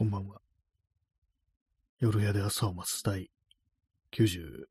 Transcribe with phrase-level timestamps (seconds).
[0.00, 0.40] こんばんは。
[1.98, 3.30] 夜屋で朝を待つ第
[4.12, 4.64] 98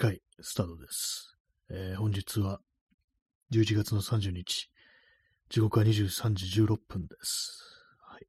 [0.00, 1.38] 回スタートです。
[1.70, 2.58] えー本日は
[3.52, 4.68] 11月の30日、
[5.48, 7.62] 時刻は23時16分です。
[8.00, 8.26] はい、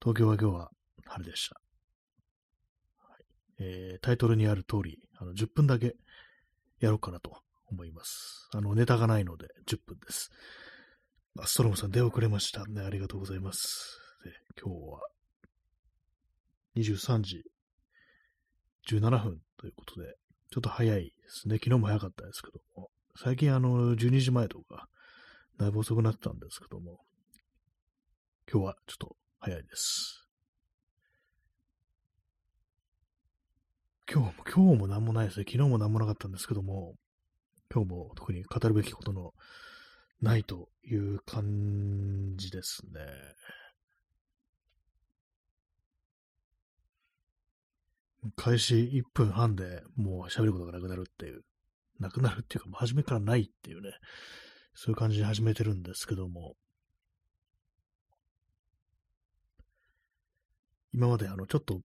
[0.00, 0.70] 東京は今日は
[1.04, 1.60] 晴れでした。
[2.96, 3.24] はい
[3.58, 5.96] えータイトルにある通り、あの10分だけ
[6.78, 7.36] やろうかなと
[7.70, 8.48] 思います。
[8.54, 10.30] あの、ネタがないので10分です。
[11.44, 12.64] ストロムさん出遅れました。
[12.64, 14.00] ね、ありがとうございます。
[14.24, 14.30] で
[14.60, 15.00] 今日は
[16.76, 17.44] 23時
[18.88, 20.16] 17分ということで、
[20.50, 21.56] ちょっと早いですね。
[21.56, 24.88] 昨日も早かったですけども、最近あの、12時前とか、
[25.58, 26.98] だいぶ遅くなったんですけども、
[28.50, 30.28] 今日はちょっと早いです。
[34.12, 35.44] 今日も、今日も何もないですね。
[35.46, 36.94] 昨日も何もなかったんですけども、
[37.72, 39.34] 今日も特に語るべきことの
[40.20, 43.00] ないという感じですね。
[48.36, 51.42] 開始1分半でもう喋ることがなくなるっていう、
[51.98, 53.92] なくなるっていうか、もう初めからないっていうね、
[54.74, 56.54] そういう感じで始めてるんですけども、
[60.92, 61.80] 今まであの、ちょっと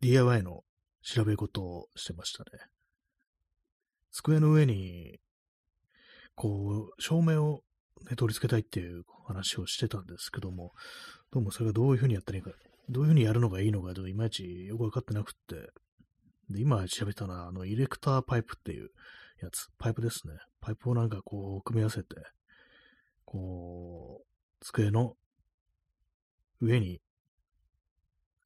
[0.00, 0.64] DIY の
[1.02, 2.50] 調べ事をしてましたね。
[4.12, 5.18] 机の上に、
[6.34, 7.62] こう、照明を、
[8.10, 10.72] ね、取り付けたいっていう話をしてたんですけども、
[11.32, 12.50] どうもそれがどういうふうにやったらいいか、
[12.88, 15.70] どういうふうにやるのがいいのか、いまいちよくわかってなくって、
[16.50, 18.90] で、今調べたのは、あの、イレクターパイプっていう
[19.42, 20.34] やつ、パイプですね。
[20.60, 22.16] パイプをなんかこう、組み合わせて、
[23.24, 24.26] こう、
[24.64, 25.16] 机の
[26.60, 27.00] 上に、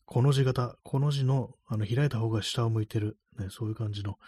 [0.05, 4.19] この字型、この字の、あの、開いた方が下を向いてる、ね、そういう感じの、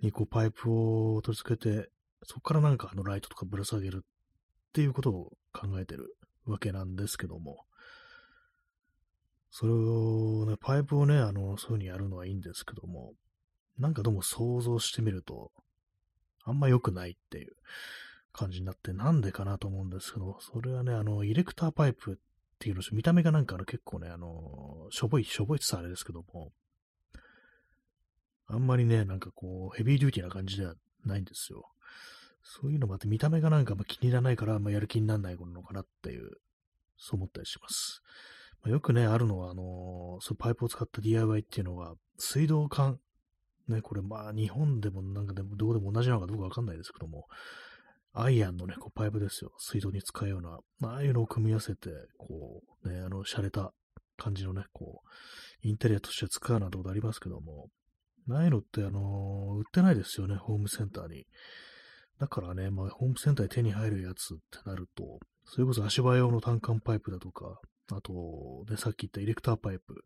[0.00, 1.90] に、こう、パイプを取り付けて、
[2.24, 7.66] そこからなんかあの、ライトとかぶら下げるっていうことを考えてるわけなんですけども、
[9.54, 13.12] それをね、パイプをね、あの、そういう風にやるのはいいんですけども、
[13.78, 15.52] なんかどうも想像してみると、
[16.42, 17.52] あんま良くないっていう
[18.32, 22.16] 感じになって、なんでかなと思うんですけど、それはね、あの、イレクターパイプっ
[22.58, 26.52] ていうの、見た目がなんかあの結構ね、あの、しょぼい、しょぼいって言ったらあれですけども、
[28.46, 30.74] あんまりね、なんかこう、ヘビーデューティーな感じでは
[31.04, 31.68] ないんですよ。
[32.42, 36.30] そういうのもあって、見た目がなんかあ気に入らないから、まあやる気にならないのかなっていう、
[36.96, 38.02] そう思ったりします。
[38.62, 42.98] まあよくね、あるのは、あのーそうパイプを使った DIY っていうのは、水道管、
[43.68, 47.26] ね、これまあ日本でもなんかでもどこでも同じなのかどうかわかんないですけども、
[48.12, 49.52] アイアンのね、こうパイプですよ。
[49.58, 53.72] 水道に使うような、まあああいうのを組み合わせて、こう、ね、あの、洒落た
[54.16, 55.02] 感じのね、こ
[55.64, 57.68] う、インテリアとして使うなんてことありますけども、
[58.30, 61.24] ああいのって、あのー売ってないですよね、ホームセンターに。
[62.20, 67.58] だからね、まあ、ホームセンターに手に入るやつってなると、それこそ足場用の単管パイプだとか、
[67.96, 70.04] あと、で、さっき言ったイレクターパイプ、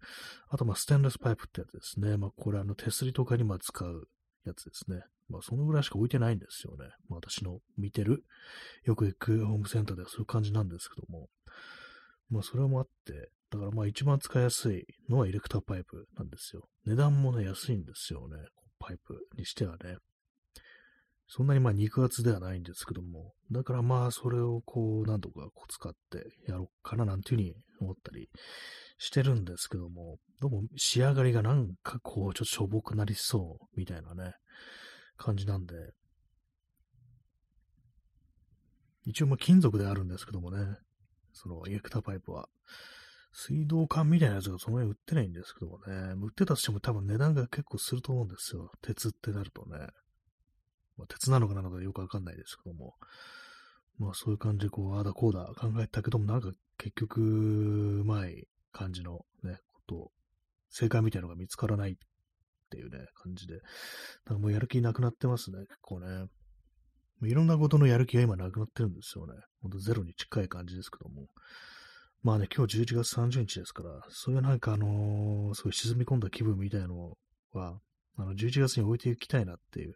[0.49, 2.17] あと、まあ、ステンレスパイプってやつですね。
[2.17, 4.09] まあ、これ、あの、手すりとかにま使う
[4.45, 5.03] やつですね。
[5.29, 6.85] まあ、そのぐらいしか置いてないんですよね。
[7.09, 8.25] まあ、私の見てる、
[8.85, 11.29] よく行くホームセンターではそういう感じなんですけども。
[12.31, 16.69] まあ、それもあって、だからまあ、一番使いやすいのはイレクターパイプなんですよ。
[16.85, 18.37] 値段もね、安いんですよね。
[18.79, 19.97] パイプにしてはね。
[21.29, 28.29] そんなにまあ肉厚ではないんですけども、だからまあそれをこう、なんとかこう使ってやろうかななんていうふうに思ったり
[28.99, 34.35] してるんですけども、どうも仕上がりがなんかこう、ちょっとしょぼくなりそうみたいなね、
[35.17, 35.75] 感じなんで、
[39.05, 40.77] 一応まあ金属であるんですけどもね、
[41.33, 42.49] そのエクターパイプは。
[43.39, 48.71] 水道管みたいなやつがその辺売ってないんですけどもね、売ってたとしても多分値段が結構すると思うんですよ。
[48.81, 49.89] 鉄ってなるとね。
[50.97, 52.95] まあ、鉄なのかなのかよくわかんないですけども。
[53.99, 60.11] まあそういう感じでこう、ああだこうだ考えたけども、なんか結局、うまい感じのね、こと、
[60.71, 61.95] 正解みたいなのが見つからないっ
[62.71, 63.55] ていうね、感じで。
[64.27, 66.27] だかもうやる気なくなってますね、結構ね。
[67.23, 69.35] いろんなことのやる気が今なくなってるんですよね。
[69.63, 71.29] ほんとゼロに近い感じですけども。
[72.23, 77.17] まあね、今日11月30日ですから、そういうなんかあのーすごい沈み込んだ気分みたいの
[77.53, 77.79] は、
[78.17, 79.95] あの、11月に置いていきたいなっていう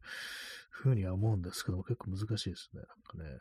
[0.70, 2.80] ふうには思うんですけども、結構難しいですね。
[2.80, 3.38] なんかね。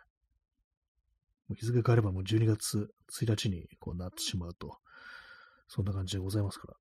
[1.47, 2.89] もう日付変わればもう12月
[3.19, 4.77] 1日にこうなってしまうと、
[5.67, 6.79] そんな感じでございますからね。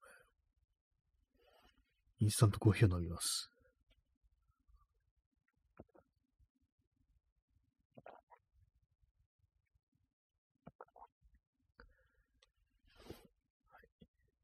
[2.20, 3.50] インスタントコーヒーを飲みます。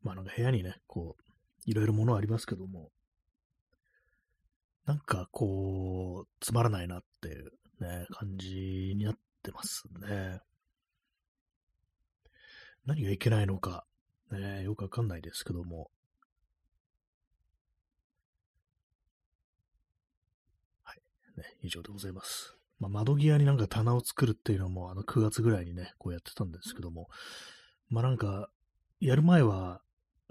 [0.03, 1.23] まあなんか部屋にね、こう、
[1.67, 2.91] いろいろ物ありますけども、
[4.87, 10.41] なんかこう、つまらないなっていうね、感じになってますね。
[12.87, 13.87] 何がいけないのか、
[14.31, 15.91] ね、よくわかんないですけども。
[20.83, 21.01] はい。
[21.39, 22.57] ね、以上でございます。
[22.79, 27.09] まあ、窓際になんか棚を作るっていうのも、あの9月ぐらいにね、こうやってたんですけども、
[27.89, 28.51] まあなんか、
[29.01, 29.81] やる前は、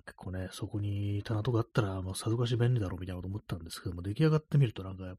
[0.05, 5.15] 結構ね、そこに棚とかあったら、もうさぞかし便利だろうみたいなこと思ったんですけども、出来上がってみるとなんか、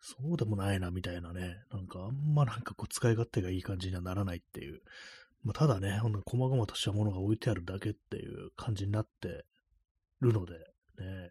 [0.00, 4.80] そうでもないなみたいなね、なんかあんまなんかこう使い勝手がいい感じにはならないっていう、
[5.42, 9.44] まあ、ただね、ほんと細々としたものが置いてあるだけっていう感じになって
[10.20, 11.30] るので、ね、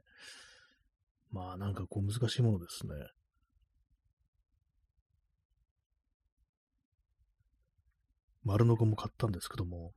[1.32, 2.94] まあなんかこう難しいものですね。
[8.44, 9.94] 丸のこも買ったんですけども、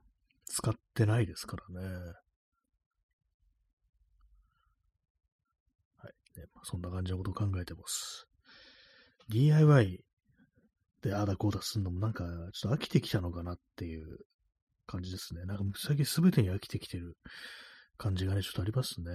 [0.47, 1.89] 使ってないですからね。
[5.97, 6.13] はい。
[6.37, 8.27] ね、そんな感じのことを考えてます。
[9.29, 10.05] DIY
[11.03, 14.19] でああだこうだすんのもなんかちょっと飽きてきたのかなっていう
[14.87, 15.45] 感じですね。
[15.45, 17.17] なんか最近全てに飽きてきてる
[17.97, 19.11] 感じがね、ちょっとありますね。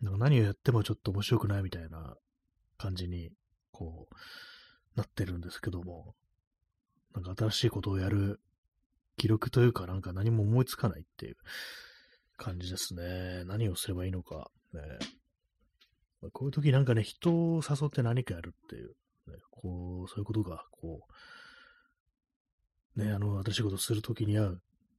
[0.00, 2.14] なんか何をやってもちょっと面白くないみたいな
[2.78, 3.30] 感じに、
[3.72, 4.14] こう、
[4.96, 6.14] なってるんですけども、
[7.14, 8.40] なんか新しいことをやる
[9.16, 11.36] 記録というかなんか何も思いつかないっていう
[12.36, 13.44] 感じですね。
[13.44, 14.50] 何をすればいいのか。
[14.72, 14.80] ね、
[16.32, 18.88] こういう時なんかね、人を誘って何かやるっていう、
[19.28, 21.06] ね、こう、そういうことが、こ
[22.96, 24.52] う、ね、あの、新しいことするときには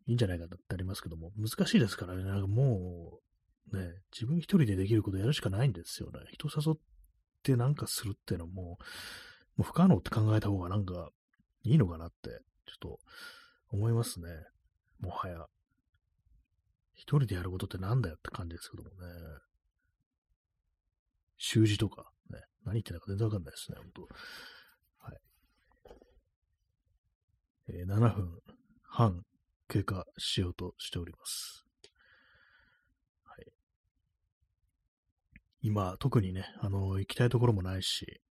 [0.07, 3.19] いいんじゃないかってありますけども、難しいですからね、なんかも
[3.71, 6.19] う、ね、自分一人でできることやるしかないんですよね。
[6.31, 6.79] 人誘っ
[7.43, 8.77] てなんかするっていうのも、も
[9.59, 11.09] う不可能って考えた方がなんか
[11.63, 12.29] いいのかなって、
[12.65, 12.99] ちょっと
[13.69, 14.27] 思いますね。
[14.99, 15.45] もはや。
[16.93, 18.95] 一人でやることってなんだよって感じですけどもね。
[21.43, 24.01] 習字とか、ね、何言ってんだか全然わかんないですね、本当
[24.99, 25.19] はい。
[27.69, 28.39] えー、7分
[28.83, 29.23] 半
[29.67, 31.65] 経過しようとしております。
[33.23, 33.47] はい。
[35.63, 38.21] 今、特にね、あの、行きたいところもないし、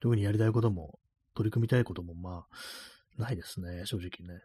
[0.00, 0.98] 特にやりたいことも、
[1.34, 4.42] 取り組みたいことも、まあ、ないですね、正直ね。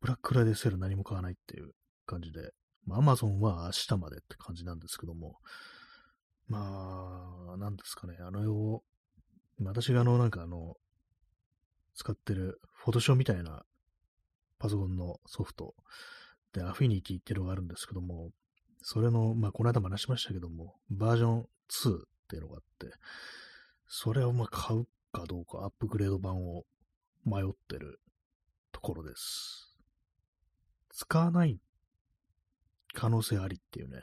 [0.00, 1.70] ブラックライデセール何も買わないっていう
[2.06, 2.50] 感じで、
[2.90, 5.36] アマゾンは明日までって感じなんですけども、
[6.48, 8.82] まあ、なんですかね、あの、
[9.62, 10.76] 私があの、なんかあの、
[11.94, 13.64] 使ってるフォトショーみたいな
[14.58, 15.74] パソコンのソフト。
[16.52, 18.30] で、アフィニティっていうのがあるんですけども、
[18.82, 22.94] それの、まあ、この間も話しましたけども、バージョン2っていうのがあって、
[23.88, 26.64] それをまあ買うかどうか、アップグレード版を
[27.24, 28.00] 迷ってる
[28.72, 29.76] ところです。
[30.90, 31.58] 使わない
[32.96, 34.00] 可能性ありっていうね。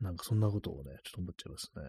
[0.00, 1.82] なんかそんなことをね、ちょっと思っちゃいますね。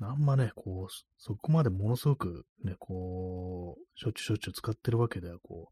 [0.00, 5.70] あんまね、こう、そこまでものすごくね、こう、しょっちゅうしょっちゅう使ってるわけでは、こ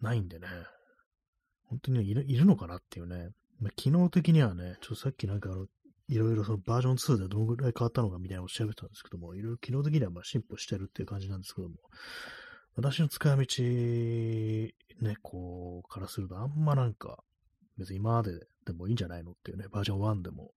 [0.00, 0.48] う、ないんでね、
[1.64, 5.66] 本当にいるいるのかなっていうね、まあ、機能的にはね、ちょっとさっきなんかあの、
[6.08, 11.76] いろいろそのバージョン2でどのぐらい変わったのかみたいなのを調べたんですけども、いろいろ機能的にはまあ進歩してるっていう感じなんですけども、
[12.76, 17.18] 私の使い道、ね、こう、からするとあんまなんか、
[17.78, 18.32] 別に今まで
[18.66, 20.52] でもいいんじゃないのっていうね、バージョン1でも。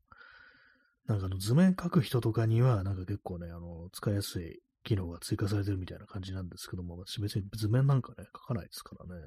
[1.07, 9.21] なんかあの図面書く人とかには、なんか結構ね、あの、使いやすい機能が追加されてるみたいな感じなんですけども、私別に図面なんかね、書かないですからね。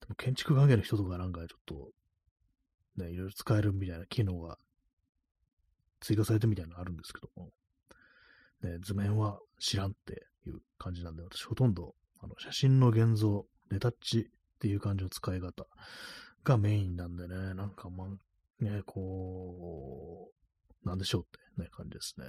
[0.00, 1.90] でも建築関係の人とかなんかちょっと、
[2.96, 4.58] ね、いろいろ使えるみたいな機能が
[6.00, 7.50] 追加されてみたいなのあるんですけども、
[8.62, 14.30] ね、図面は知らんっていう感じなんで、私ほとんどあの写真の現像、レタッチ
[14.62, 15.66] っていう感じの使い方
[16.44, 20.30] がメインなんでね、なんかまあ、ね、こ
[20.84, 21.26] う、なんでしょうっ
[21.56, 22.26] てね、感じですね。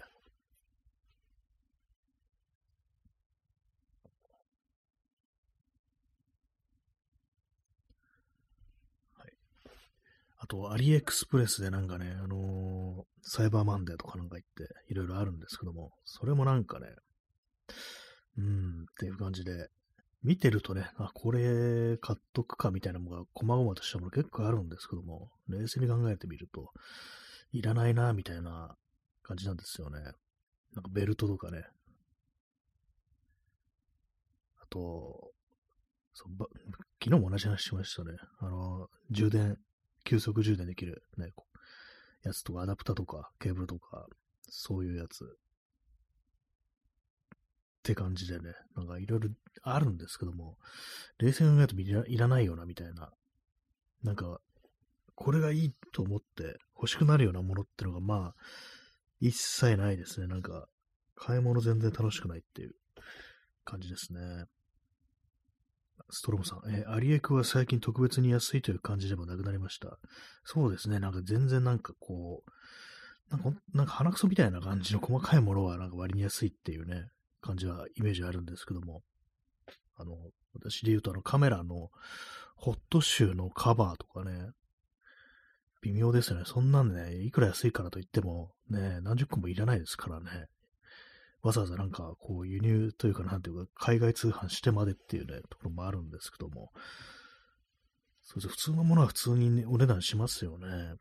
[9.13, 9.33] はい。
[10.39, 16.87] あと、アリエクスプレスでなんかね、あのー、サイバーマンデーとかなんか言って、いろいろあるんですけども、それもなんかね、
[18.39, 19.69] うん、っていう感じで、
[20.23, 26.71] 見てるとね、あ、これ買っとくかみたいなのが、細々としたもの結構あるんですけども、冷静に考えてみると、
[27.51, 28.75] いらないな、みたいな
[29.21, 29.99] 感じなんですよね。
[30.73, 31.63] なんかベルトとかね。
[34.61, 35.31] あと、
[36.13, 36.47] そば
[37.03, 38.11] 昨日も同じ話しましたね。
[38.39, 39.57] あの、充電、
[40.05, 41.31] 急速充電できるね、
[42.23, 44.07] やつとか、アダプタとか、ケーブルとか、
[44.49, 45.37] そういうやつ。
[47.83, 49.29] って感じでね、なんかいろいろ
[49.61, 50.57] あるんですけども、
[51.19, 53.11] 冷静に考えるといらないよな、みたいな。
[54.03, 54.39] なんか、
[55.15, 58.35] これがいいと思って欲しくなるようなものってのが、まあ、
[59.19, 60.27] 一切ないですね。
[60.27, 60.67] なんか、
[61.15, 62.75] 買い物全然楽しくないっていう
[63.65, 64.45] 感じですね。
[66.09, 69.97] ストロムさん、えー、アリエクは最近特別に安いという感じでもなくなりました。
[70.45, 72.51] そうですね、なんか全然なんかこう、
[73.29, 77.07] なんかなんか鼻くそみたいな感じの細かいものはなんか割に安いっていうね、
[77.43, 79.01] 感じはイメージあるんですけども、
[79.97, 80.17] あの、
[80.53, 81.89] 私で言うとあのカメラの
[82.55, 84.49] ホットシューのカバーとかね、
[85.81, 86.43] 微妙ですよね。
[86.45, 90.47] そんなんね、いくら安いからといっても、ね、何十個もいらないですからね。
[91.41, 96.71] わざわざなんか、こう、輸入というか、なんていうか、海外通販してまでっていうね、ところもあるんですけども、
[98.21, 100.95] そうです普通のものは普通に、ね、お値段しますよね。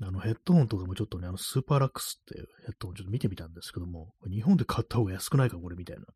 [0.00, 6.06] あの、ヘッドホンとかもちょっとね、あの、スーパーラックスっていうヘッドホンちょっと見てみたんですけども、日本で買った方が安くないか、これみたいなね、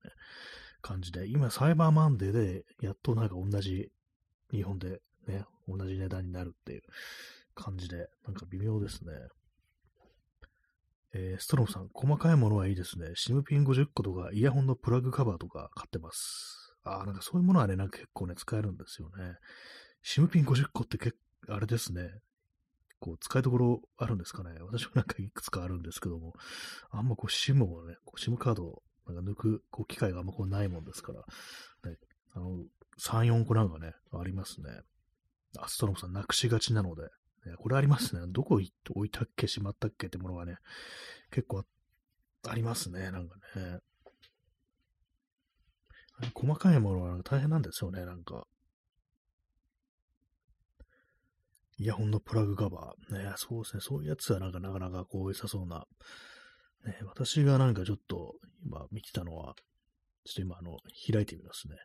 [0.80, 3.90] 感じで、今、サイバーマンデーで、やっとなんか同じ、
[4.52, 6.82] 日本でね、同じ値段になるっていう
[7.54, 9.12] 感じで、なんか微妙ですね。
[11.14, 13.12] えー、ストロムさん、細かいものはいいですね。
[13.14, 16.74] シムピン50個とか、イヤホンのプラグカバーとか買ってます。
[16.84, 19.36] ああ、なんかそういうものはね、なんか結構ね、使えるんですよね。
[20.02, 22.08] シムピン50個って結構、あれですね。
[23.02, 24.52] こう、使いどころあるんですかね。
[24.60, 26.34] 私もなんかいくつかあるんですけども、
[26.90, 31.20] あんまこう、シムをね、こうシムカードをなんか抜くこう機会があんまこうないもんですから、
[31.90, 31.96] ね、
[32.34, 32.64] あの、
[33.00, 34.68] 3、4個なんかね、ありますね。
[35.58, 38.22] アストロムさんなくしがちなので、ね、これありますね。
[38.28, 40.58] どこ置いたっけ、しまったっけってものがね、
[41.32, 41.64] 結構
[42.48, 43.80] ありますね、なんかね。
[46.34, 48.46] 細かいものは大変なんですよね、なんか。
[51.78, 53.14] イヤホンのプラグカバー。
[53.14, 53.80] ね、そうですね。
[53.80, 55.86] そういうやつはなんかなかなかこう良さそうな。
[56.84, 59.54] ね、私がなんかちょっと今見てたのは、
[60.24, 60.76] ちょっと今あの、
[61.10, 61.76] 開いてみますね。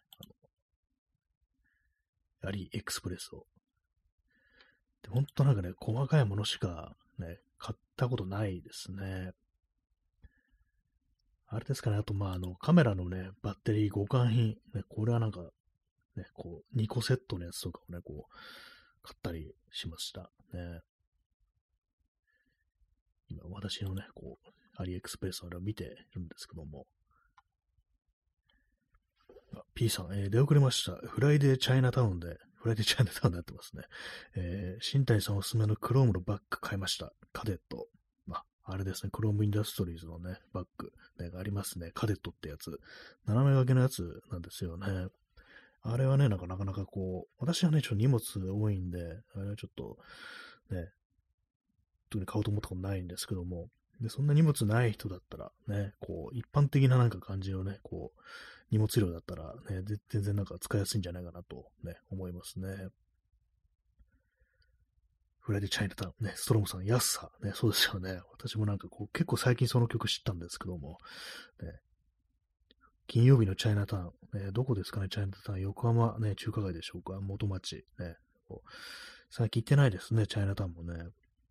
[2.41, 3.45] あの、アリエクスプレスを。
[5.03, 9.31] で本当なんかね、細かいものしかね、買ったことないですね。
[11.49, 15.41] あれですかね、あと、まあ、あの、カメラのね、バッテリー互換品、ね、これはなんか、
[16.17, 18.33] ね、こう、2個セットのやつとかをね、こう、
[19.07, 20.29] 買ったりしました。
[20.53, 20.81] ね。
[23.29, 26.85] 今、私のね、こう、アリエクスプレスあれを見てるんですけども。
[29.73, 30.97] P さん、えー、出遅れました。
[31.07, 33.83] フライデーチャイナタウンでフライデーチャンネルになってますね。
[34.35, 37.13] えー、新谷さんおすすめのクロームのバッグ買いました。
[37.31, 37.87] カデット。
[38.25, 41.91] まあ、あれですね、クロームインダストリーズのね、バッグ、ね、ありますね。
[41.93, 42.77] カデットってやつ。
[43.25, 45.07] 斜め掛けのやつなんですよね。
[45.89, 48.99] あれはね、なんかなかなかこう、私はね、ちょっと荷物多いんで、
[49.35, 49.97] あれはちょっと、
[50.69, 50.89] ね、
[52.09, 53.69] 特に買おうと思ったことないんですけども、
[54.01, 58.21] で、そんな荷物ない人だったら、ね、こう、一般的ななんか感じのね、こう、
[58.69, 62.89] 荷物量だったらね、全然なんか使いやすいんじゃないかなとね、思いますね。
[65.39, 68.19] フライデーチャイナタウン、ね、ストロムさん、安さ、ね、そうですよね。
[68.33, 70.97] 私もなんかこう、結構最近その曲知ったんですけども、
[71.61, 71.79] ね、
[73.07, 78.17] 金曜日のチャイナタウン、ね、どこですかね、チャイナタウン、横浜ね、中華街でしょうか、元町、ね、
[79.29, 81.05] 最近行ってないですね、チャイナタウンもね。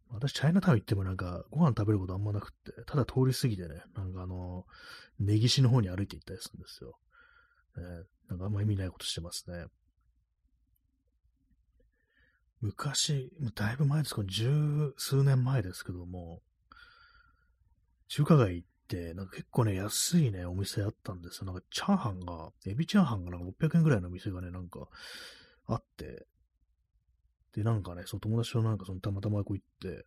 [0.09, 4.65] 私、チャイナタウン行ってもなんか、ご飯食べることあんまなくって、ただ通り過ぎてね、なんかあの、
[5.19, 6.99] 根岸の方に歩いて行ったりするんですよ。
[7.77, 7.83] ね、
[8.29, 9.67] なんかあんま意味ないことしてますね。
[12.61, 16.41] 昔、だいぶ前ですか、十数年前ですけども、
[18.09, 18.69] 中華街行っ、
[19.15, 21.47] なんか結構ね、安いね、お店あったんですよ。
[21.47, 24.89] なんかチャーハンが、エビチャーハンがなんか600円ぐらいのお店がね、なんか
[25.67, 26.27] あって、
[27.55, 30.07] で、なんかね、その友達となんかそのたまたまこう行って、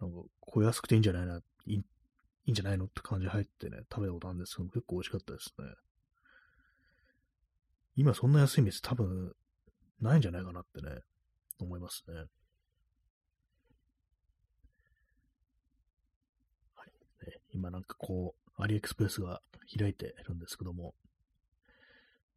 [0.00, 1.82] なんか、こう安くていいんじゃないな、いい
[2.46, 5.66] いんじゃないのって感じで入ってね、食べたことあるんですけど、結構美味しかったですね。
[7.96, 9.34] 今そんな安い店多分
[10.00, 11.02] ないんじゃないかなってね、
[11.60, 12.14] 思いますね。
[16.76, 17.26] はい。
[17.26, 19.40] ね、今なんかこう、アリエクスプレスが
[19.78, 20.94] 開いてるんですけども、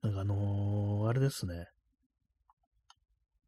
[0.02, 1.68] なんかあのー、あれですね。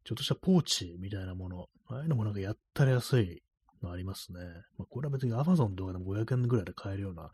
[0.04, 3.42] ちょっとしたポーチみたいなもの、ああいうのもなんかやったら安い
[3.82, 4.40] のありますね。
[4.76, 7.30] まあ、これは別に Amazon とかでも500円ぐらいで買えるような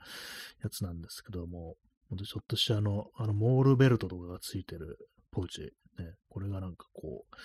[0.62, 1.76] やつなんですけども、
[2.10, 4.98] ちょっとしたあの、あの、モールベルトとかがついてる
[5.32, 7.36] ポーチ、ね、これがなんかこう、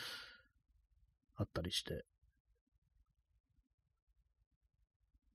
[1.35, 2.05] あったりして、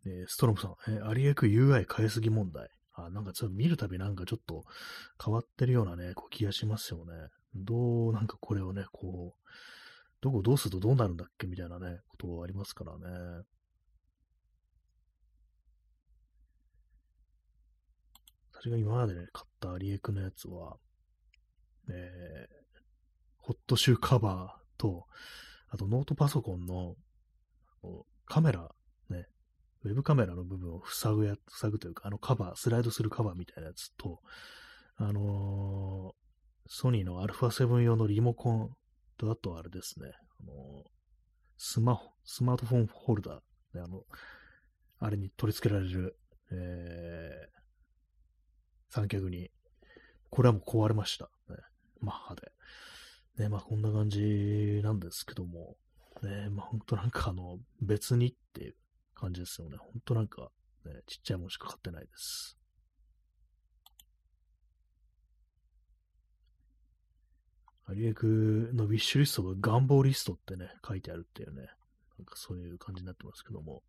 [0.06, 2.68] えー、ストロムさん、えー、アリエク UI 変えすぎ問題。
[2.94, 4.64] あ、なんかちょっと見るたびなんかちょっと
[5.22, 7.12] 変わってるようなね、こう気がしますよね。
[7.54, 9.50] どう、なんかこれをね、こう、
[10.20, 13.44] どこどうするとどうなるんだっけみたいなね、ことありますからね。
[18.52, 20.76] 私が今までね、買ったアリエクのやつは、
[21.90, 22.46] えー、
[23.38, 25.04] ホットシューカバーと、
[25.68, 26.94] あとノートパソコンの
[28.24, 28.70] カメラ、
[29.86, 34.20] ウェブカメラの部分を塞ぐや、塞ぐというか、あのカバー、スライドするカバーみたいなやつと、
[34.96, 38.70] あのー、ソニーの α7 用のリモコン
[39.16, 40.84] と、あとあれですね、あのー、
[41.56, 44.02] スマホ、スマートフォンホルダー、ね、あの、
[44.98, 46.16] あれに取り付けられる、
[46.50, 49.50] えー、三脚に、
[50.30, 51.30] これはもう壊れました。
[51.48, 51.56] ね、
[52.00, 52.52] マッハで。
[53.38, 55.76] ね、まあこんな感じなんですけども、
[56.22, 58.74] ね、まあほんとなんかあの、別にっていう
[59.16, 59.76] 感じですよね。
[59.78, 60.50] ほんとなんか、
[60.84, 62.56] ね、ちっちゃいもんしか買ってないです。
[67.88, 71.68] アリエクのウィッシュリストが願望リストってね、書いてあるっていうね、
[72.18, 73.82] なんかそういう感じになってますけども。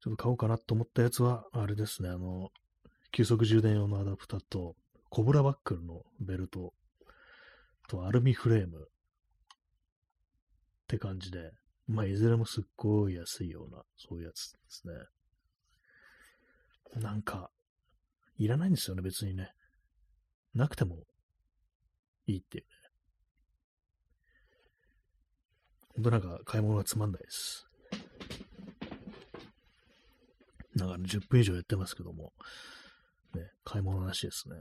[0.00, 2.50] ちょっと買おうかなと思ったやつは、あれですね、あの、
[3.10, 4.76] 急速充電用のアダプタと、
[5.08, 6.74] コブラバックルのベルト
[7.88, 8.88] とアルミフレーム
[10.94, 11.50] って感じで、
[11.88, 14.82] まあ、いずれもすっごい安いような、そういうやつです
[16.94, 17.02] ね。
[17.02, 17.50] なんか、
[18.38, 19.50] いらないんですよね、別にね。
[20.54, 21.02] なくても
[22.26, 22.70] いいっていうね。
[25.96, 27.66] ほんとなんか買い物がつまんないです。
[30.76, 32.32] なんか、ね、10分以上やってますけども、
[33.34, 34.56] ね、買い物なしですね。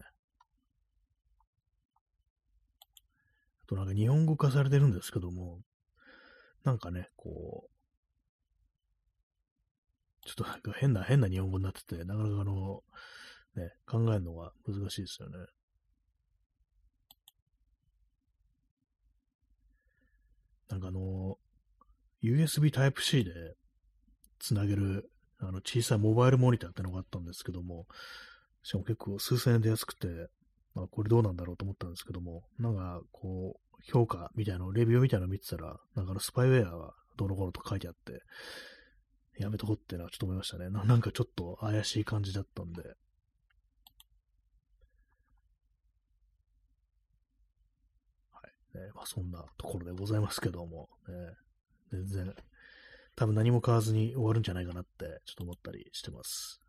[3.64, 5.62] あとなんか日本語化されてるんですけども、
[6.64, 7.74] なんかね、こう、
[10.26, 12.84] ちょっとなんか変な、変な日本語になってて、なかなかあの、
[13.56, 15.38] ね、考えるのが難しいですよね。
[20.70, 21.38] なんかあの、
[22.24, 23.32] USB Type-C で
[24.40, 27.86] つなげるあの小さいモバイルモニターってのがあったんですけども、
[28.64, 30.08] しかも結構数千円で安くて、
[30.74, 38.22] まあ、これどうなんだろうと思ったんですけども、なんかこう、評価みたいなの、レビューみたいなの見てたら、なんかあのスパイウェアがどの頃と書いてあって、
[39.38, 40.84] やめとこってのはちょっと思いましたねな。
[40.84, 42.82] なんかちょっと怪しい感じだったんで。
[42.82, 42.88] は
[48.76, 48.78] い。
[48.78, 51.16] ね、まあそんなところでございますけども、ね、
[51.92, 52.36] 全然、
[53.16, 56.62] 多分何も買わずに終わるんじゃないかなってちょっと思ったりしてます。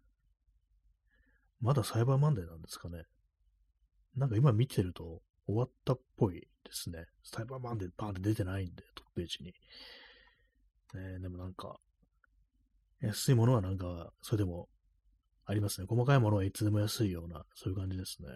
[1.60, 3.04] まだサイバーマンデーなんですかね。
[4.16, 7.06] なんか今見てると終わったっぽいですね。
[7.22, 9.54] サイバーマンデーバーンって出てないんで、トップページに。
[10.94, 11.78] ね、でもなんか、
[13.00, 14.68] 安いものはなんか、それでも
[15.44, 15.86] ありますね。
[15.88, 18.28] 細かいものはいつでも安いような、そういう感じですね。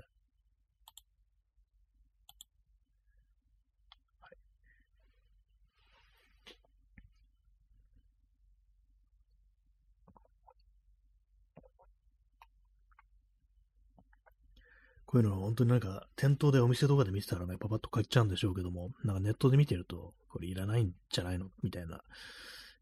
[15.08, 22.02] こういうのは本当になんか店頭でお店とかで見てたらね、パパッと買っちゃうんでしょうけども、なんかネットで見てると、これいらないんじゃないのみたいな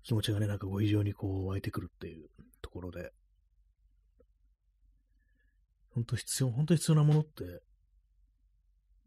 [0.02, 2.26] 気持ちがね、なんかご非常にこう湧いてくるっていう
[2.62, 3.12] ところで、
[5.94, 7.44] 本当必要、本当必要なものって、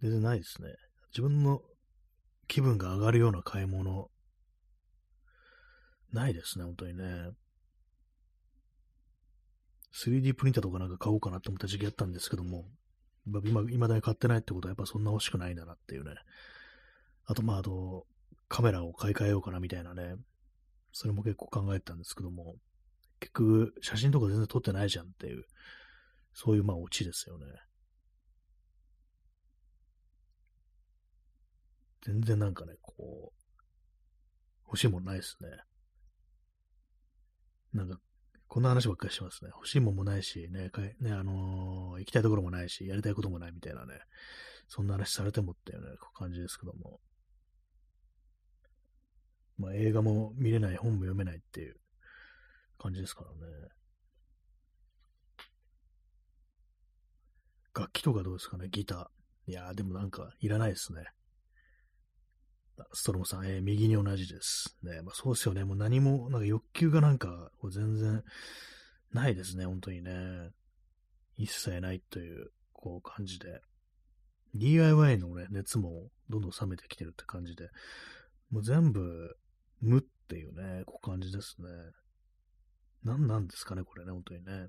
[0.02, 0.70] 全然ないですね。
[1.12, 1.60] 自分の
[2.48, 4.08] 気分が上がるような買い物、
[6.14, 7.32] ないですね、本当にね。
[10.06, 12.64] 3D プリンターとかなんか買おうかなって思った時期あったんですけども、
[13.44, 16.16] 今、未だに買ってないってことはやっぱそんな欲しくないんだなっていうね。
[17.26, 18.06] あと、まあ、あと、
[18.48, 20.16] カメラを買い替えようかなみたいなね。
[20.92, 22.56] それも結構考えてたんですけども、
[23.20, 25.44] 結局、写真とか全然撮ってないじゃんっていう、
[26.34, 27.46] そういうまあオチですよね。
[32.02, 33.40] 全然なんかね、こう、
[34.66, 35.50] 欲しいもんないですね。
[37.74, 38.00] なんか、
[38.50, 39.52] こんな話ばっかりしますね。
[39.54, 43.94] 欲しいもんもないし、ね、かいね、あのー、行きたいところもないし、やりたいこともないみたいなね、
[44.68, 47.00] そんな話されてもっていうね、感じですけども。
[49.60, 51.76] まあ、映画も見れない、本も読めないっていう
[52.80, 53.38] 感じですからね。
[57.76, 59.52] 楽器とかどうですかね、ギター。
[59.52, 61.06] いやー、でもなんか、いらないですね。
[62.94, 64.78] ストロムさん、えー、右に同じです。
[64.84, 65.64] ね、まあ、そうですよね。
[65.64, 68.24] もう何も、なんか欲求がなんか、全然
[69.12, 70.50] ないですね、本当にね。
[71.38, 73.62] 一切ないという、こう感じで。
[74.56, 77.70] DIY のね、熱もどんどん冷めてきてるって感じで、
[78.50, 79.36] もう全部、
[79.82, 81.68] 無っていうね、こう感じですね。
[83.04, 84.68] 何なんですかね、これね、本当にね。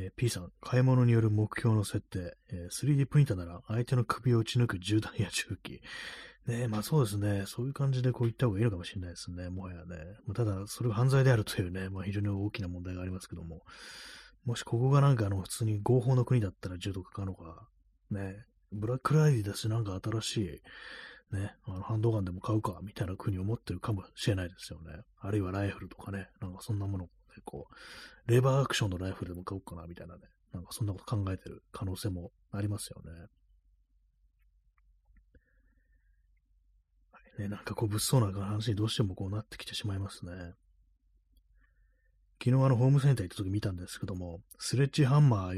[0.00, 5.82] えー、P さん、買い物による目標の設定、えー、3D プリンターなら相手の首を打ち抜く銃弾や銃器。
[6.46, 7.44] ねまあそうですね。
[7.46, 9.50] そういう感じでこう言った方がいいのかもしれないですね。
[9.50, 9.96] もはやね。
[10.24, 13.64] まあ、ただ、それが犯罪であるというね、まあ非常に大きな問題がありますけども、
[14.46, 17.68] もしここがなんかあの、普通に合法の国だったら銃とか買うのか、
[18.12, 20.62] ね、ブラックライディだし、なんか新し
[21.32, 25.02] い、ね、あのハンドガンでも買うか、みたいな国を持ってるかもしれないですよね。
[25.20, 27.08] あるいはライフルとかね、なんかそんなもの、
[27.44, 30.22] こう、レバーアクションのライフルでも買おうかな、みたいなね。
[30.52, 33.12] なんかそんなこと考えてる可能性もありますよね。
[37.12, 40.32] はいね、なんかこう物騒な話にどうしてもこうなってきてしまいますね。
[42.42, 45.54] 昨日あのホームセンター行った時見たんですけども、スレッジハンマー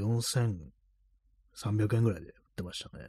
[1.55, 3.09] 4300円ぐらいで売ってましたね。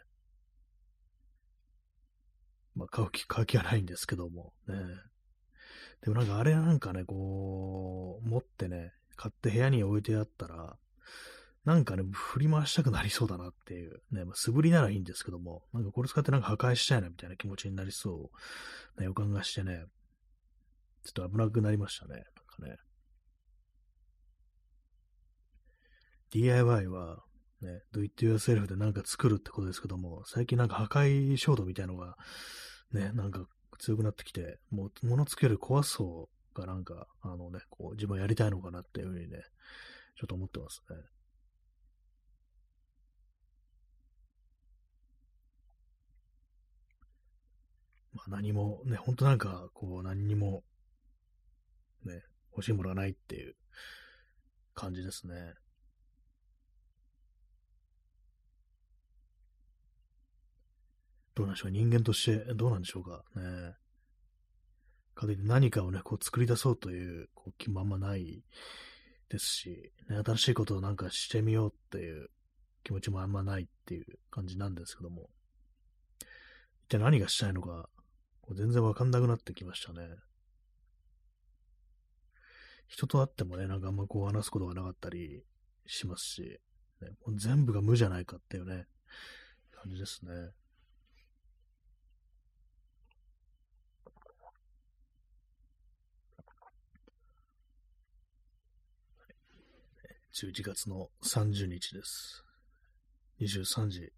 [2.75, 4.75] まあ買う気、買う気はないんですけども、ね。
[6.02, 10.76] でもなんかあれなんかね、こう、持ってね、買って部屋に置いてあったら、
[11.64, 14.02] なんかね、振り回したくなりそうだなっていう。
[14.12, 18.32] ね、まあ、素振りならいいんですけども、なんかこれ使ってなんか破壊したいなみたいな気持ちになりそ
[18.98, 19.86] う、な予感がしてね、
[21.04, 22.16] ちょっと危なくなりましたね。
[22.16, 22.78] なんかね。
[26.32, 27.24] DIY は、
[27.62, 32.18] ね、do it yourself でなんか作るってことですけども、最近なんか破壊衝動みたいのが、
[32.92, 33.46] ね、なんか
[33.82, 39.39] 強くなってきて、もう物作る壊そうがなんか、あのね、こう自分はやりたいのかなっていうふうにね、
[40.15, 40.98] ちょっと思ってますね。
[48.13, 50.63] まあ何もね、ほんとなんか、こう何にも、
[52.06, 53.56] ね、欲しいものがないっていう
[54.76, 55.56] 感じですね。
[61.36, 63.74] どうなんでしょう人間としてどうなんでしょうかね。
[65.15, 68.44] かといって何かをね、こう作り出そうというこう気もあんまない
[69.30, 72.30] ですし、ね、新しいことをなんかしてみようっていう
[72.84, 75.30] 気持ちもあんまないっていう感じなんですけども、
[76.88, 77.89] 一体何がしたいのか
[78.54, 80.02] 全然わかんなくなってきましたね。
[82.88, 85.46] 人と会ってもね、なんかあんまこう話すことがなかったり
[85.86, 86.60] しますし、
[87.02, 88.86] ね、もう全部が無じゃないかっていうね、
[89.72, 90.32] 感じですね。
[100.34, 102.44] 11月の30日です。
[103.41, 104.13] 23時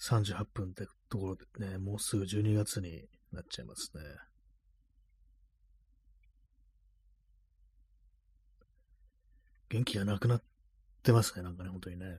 [0.00, 4.02] 38分ってところでね、もうすぐ12月になっちゃいますね。
[9.68, 10.42] 元気がなくなっ
[11.02, 12.18] てますね、なんかね、本当にね。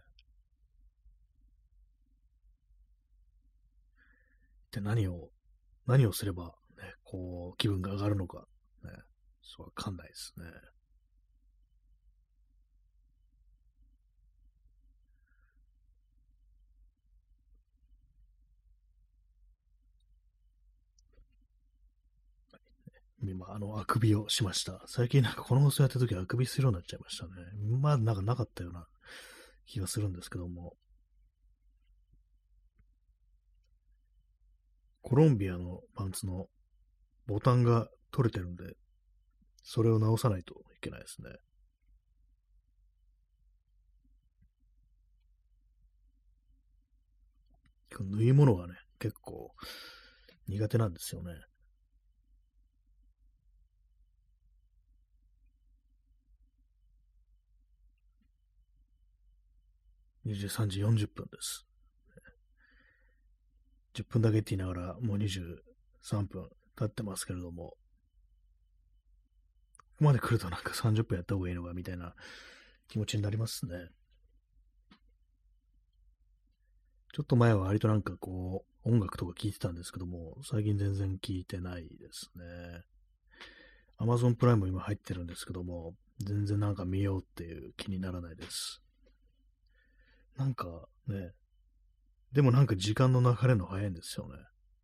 [4.72, 5.32] で、何を、
[5.86, 6.46] 何をすれば、
[6.78, 8.46] ね、こう、気分が上がるのか、
[8.84, 8.92] ね、
[9.42, 10.46] そうわかんないですね。
[23.24, 24.82] 今、あの、あくびをしました。
[24.88, 27.32] 最近なんかこの放送やった時あくびするようになっちゃいましたね。
[27.80, 28.88] まあ、なんかなかったような
[29.66, 30.74] 気がするんですけども。
[35.04, 36.48] コロンビアのパンツの
[37.28, 38.76] ボタンが取れてるんで、
[39.64, 41.30] それを直さないといけないですね。
[48.00, 49.52] 縫い物がね、結構
[50.48, 51.34] 苦手なんですよね。
[60.26, 61.66] 23時40分です。
[63.96, 67.78] 10分だけって言いながら、もう23分経ってますけれども、こ
[70.00, 72.14] こまで来るとなんか30分やった方がいいのかみたいな
[72.88, 73.90] 気持ちになりますね。
[77.14, 82.84] ちょっと前は割となんかこう、音楽とか聴いてたんですけども、最近全然聴いてないですね。
[84.00, 88.82] Amazon プライム今入ってるんですけども、全然なんか見ようっていう気にならないです。
[90.38, 91.32] なんかね、
[92.32, 94.36] でもなんか時間の流れの早いんですよね。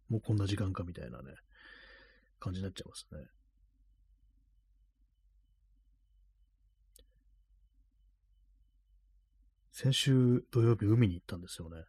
[0.10, 1.34] もうこんな時間かみたいなね、
[2.40, 3.28] 感じになっちゃいますね。
[9.72, 11.84] 先週土曜日海に行ったんですよね。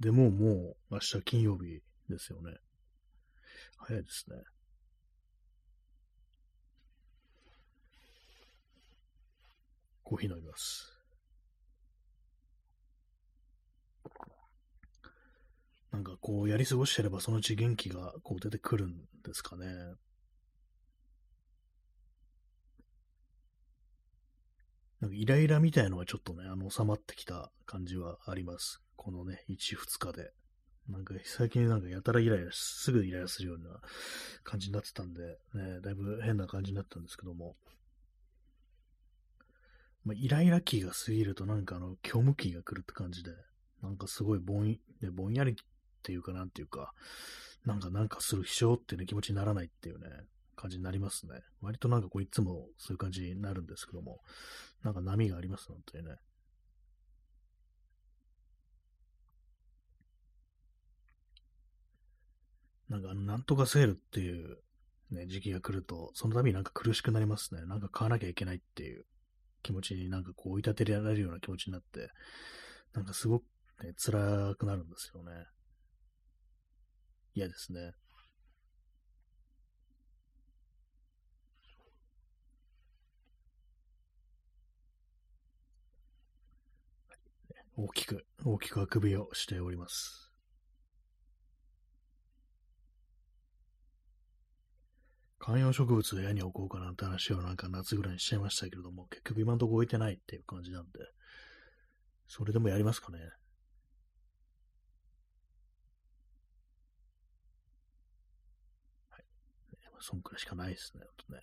[0.00, 2.56] でももう明日金曜日ですよね。
[3.78, 4.36] 早いですね。
[10.04, 10.97] コーヒー飲みます。
[15.98, 18.92] なんかこうやり過ごしてればそのうち元気がこう出てくるん
[19.24, 19.66] ですかね。
[25.00, 28.80] なんかイライラみたいのはちょっとね、あの収まってきた感じはあります。
[28.94, 30.30] このね、1、2日で。
[30.88, 33.80] なんか最近なんかやたらイライラすぐイライラするような
[34.44, 37.56] 感じになってたんで、ね、だいぶ変な感じになったんですけども。
[40.04, 43.32] まあ、イライラ期が過ぎるとなんかあの虚無期が来るって感じで、
[43.82, 44.78] なんかすごいぼん,、
[45.12, 45.56] ぼんやり
[45.98, 46.92] っていうかなんていうか、
[47.64, 50.06] なんかなんかする必要っていう、ね、気持ちにならないっていうね、
[50.56, 51.40] 感じになりますね。
[51.60, 54.20] 割となんかこういつもそういう感じになるんですけども、
[54.82, 56.16] なんか波があります、本当にね。
[62.88, 64.58] なんかあの、なんとかセールっていう
[65.10, 67.64] ね、時期が来ると、その度になんか苦しくなりますね。
[67.66, 69.04] なんか買わなきゃいけないっていう
[69.62, 72.10] 気持ちになんかこう追い立てられるような気持ちになって、
[72.94, 73.44] なんかすごく
[73.82, 75.32] ね、辛くなるんですよね。
[77.38, 77.94] 嫌ですね。
[87.76, 90.30] 大きく、大きくあくびをしております。
[95.40, 100.90] 観葉植物を部屋に置こうかなって話をなんか夏ぐらいにしちゃいましたけれども、結局今のとこ置いてないっていう感じなんで、
[102.28, 103.18] それでもやりますかね。
[103.18, 103.24] は
[109.18, 109.24] い。
[109.82, 111.40] まあ、そんくらいしかないですね、ほんとね。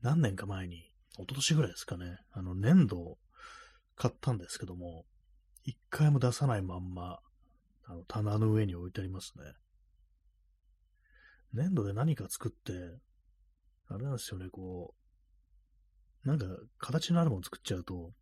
[0.00, 0.76] 何年か前に、
[1.12, 3.18] 一昨年ぐらいですかね、あの、粘土を
[3.96, 5.04] 買ったんですけども、
[5.64, 7.18] 一回も出さないまんま、
[7.84, 9.44] あの、棚の上に置いてありますね。
[11.52, 12.72] 粘土で何か作って、
[13.88, 14.94] あれなんですよね、こ
[16.24, 16.46] う、なんか
[16.78, 18.12] 形のあるもの作っちゃうと、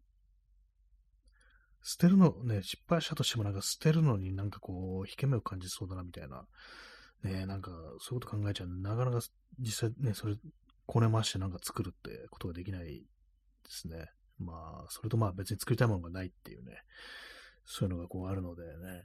[1.88, 6.44] 捨てるの、ね、失敗したとしてもなんか捨てるのになんかこう、引け目を感じそうだなみたいな、
[7.22, 7.70] ね、なんか
[8.00, 9.20] そういうこと考えちゃうなかなか
[9.60, 10.34] 実際ね、それ、
[10.86, 13.02] こねましてなんか作るってことができないで
[13.68, 14.10] すね。
[14.40, 16.72] まあ、それとまあ別に作りたいものがないっていうね、
[17.64, 19.04] そういうのがこうあるのでね、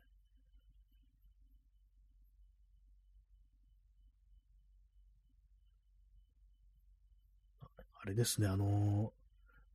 [8.03, 9.13] あれですね、あの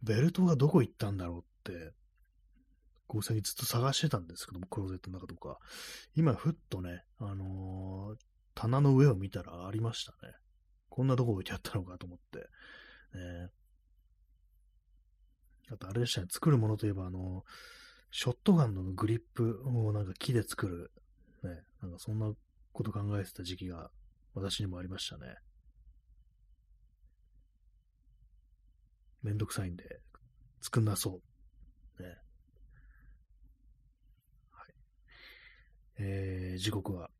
[0.03, 1.93] ベルトがどこ行ったんだろうって、
[3.07, 5.59] こう最近ずっと探してたんですけども、クローゼットの中とか。
[6.15, 8.17] 今、ふっとね、あのー、
[8.55, 10.35] 棚の上を見たらありましたね。
[10.89, 12.39] こんなとこ置いてあったのかと思って。
[12.39, 13.51] ね、
[15.71, 17.51] あと、あれでしたね、作るものといえば、あのー、
[18.11, 20.91] ショットガンのグリップをなんか木で作る、
[21.43, 22.33] ね、なんかそんな
[22.73, 23.91] こと考えてた時期が
[24.35, 25.37] 私にもありましたね。
[29.23, 30.01] めんどくさいんで、
[30.61, 31.21] 作んなそ
[31.99, 32.03] う。
[32.03, 32.09] ね。
[34.51, 34.75] はい。
[35.99, 37.11] えー、時刻は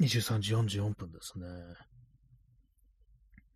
[0.00, 1.46] 23時44分ですね。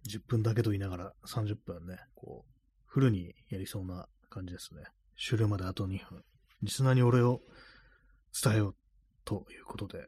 [0.08, 2.52] 10分だけと言いながら30分ね、こう、
[2.86, 4.82] フルにやりそうな感じですね。
[5.16, 6.22] 終了まであと2分。
[6.62, 7.40] リスナーに俺を
[8.42, 8.76] 伝えよう
[9.24, 10.06] ということでね、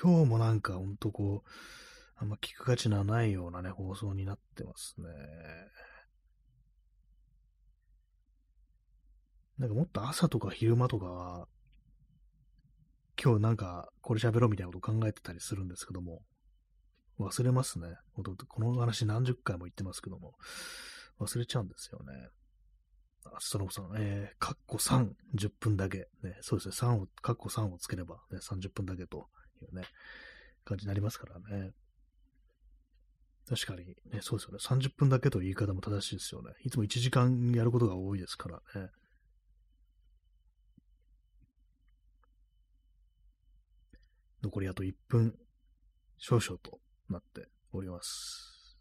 [0.00, 1.48] 今日もなんかほんとこう、
[2.16, 5.06] あんま聞く価値のないようなね、放送になってますね。
[9.58, 11.48] なんかもっと朝とか昼間とかは、
[13.22, 16.22] 今日なんかこれ喋ろうみたいなこと考えてたりするんですけども、
[17.18, 17.86] 忘れますね。
[18.48, 20.34] この話何十回も言ってますけども、
[21.20, 22.28] 忘れちゃうんですよね。
[23.26, 26.08] あストローさん、えー、カッコ3、10分だけ。
[26.22, 29.28] ね、そうですね、3を、カッコ3をつければ、ね、30分だけと
[29.62, 29.84] いうね、
[30.64, 31.72] 感じになりますからね。
[33.48, 34.84] 確かに、ね、そうですよね。
[34.86, 36.52] 30分だけという言い方も正しいですよね。
[36.64, 38.88] いつも1時間やることが多いですからね。
[44.44, 45.34] 残りあと1分
[46.18, 46.78] 少々と
[47.08, 48.78] なっております。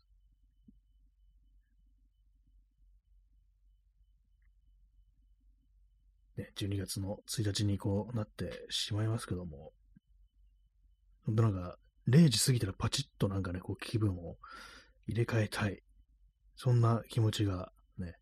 [6.35, 9.71] ね、12月の1日にこうなってしまいますけども、
[11.25, 11.77] 本当なんか、
[12.09, 14.35] 0時過ぎたらパチッとなんかね、こう気分を
[15.07, 15.81] 入れ替えたい。
[16.57, 18.15] そんな気持ちがね、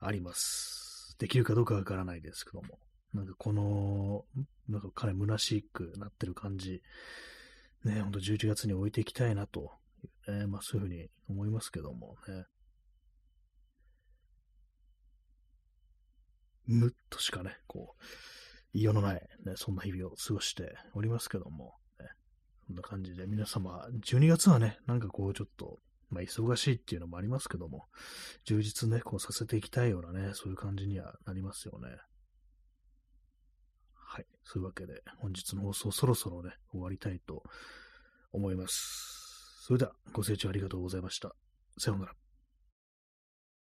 [0.00, 1.16] あります。
[1.18, 2.78] できるかどうかわからないですけども。
[3.14, 4.24] なんかこの、
[4.68, 6.82] なんかかなり虚しくなってる感じ、
[7.84, 9.72] ね、ほんと11月に置いていきたいなと、
[10.26, 12.44] ね、まあそういうふうに思いますけどもね。
[16.66, 18.02] むっとしかね、こう、
[18.74, 22.06] 言いようのない、ね、そんな日々を過ごしておりますけども、ね、
[22.66, 25.78] こんな感じで皆様、12月はね、なんかこうちょっと、
[26.10, 27.86] まあ忙しいっていうのもありますけども、
[28.44, 31.88] 充実ね、こうさせていきたいようなね、そういう感じにはなりますよね。
[34.18, 34.26] はい。
[34.42, 37.44] そういうわけで、本日の放送そろそろね、終わりたいと
[38.32, 39.62] 思います。
[39.64, 41.36] それでは、ご清聴ありがとうございました。
[41.78, 42.27] さようなら。